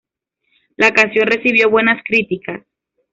La 0.77 0.93
canción 0.93 1.27
recibió 1.27 1.69
buenas 1.69 2.01
críticas. 2.03 2.63